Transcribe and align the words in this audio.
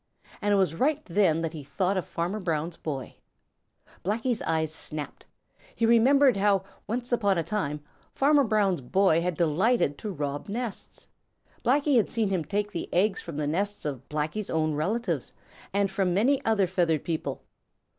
It 0.41 0.55
was 0.55 0.73
right 0.73 0.99
then 1.05 1.43
that 1.43 1.53
he 1.53 1.63
thought 1.63 1.95
of 1.95 2.07
Farmer 2.07 2.39
Brown's 2.39 2.75
boy. 2.75 3.17
Blacky's 4.03 4.41
eyes 4.41 4.73
snapped. 4.73 5.27
He 5.75 5.85
remembered 5.85 6.37
how, 6.37 6.63
once 6.87 7.11
upon 7.11 7.37
a 7.37 7.43
time, 7.43 7.83
Farmer 8.15 8.43
Brown's 8.43 8.81
boy 8.81 9.21
had 9.21 9.35
delighted 9.37 9.99
to 9.99 10.09
rob 10.11 10.49
nests. 10.49 11.07
Blacky 11.63 11.97
had 11.97 12.09
seen 12.09 12.29
him 12.29 12.43
take 12.43 12.71
the 12.71 12.91
eggs 12.91 13.21
from 13.21 13.37
the 13.37 13.45
nests 13.45 13.85
of 13.85 14.09
Blacky's 14.09 14.49
own 14.49 14.73
relatives 14.73 15.33
and 15.71 15.91
from 15.91 16.15
many 16.15 16.43
other 16.43 16.65
feathered 16.65 17.03
people. 17.03 17.43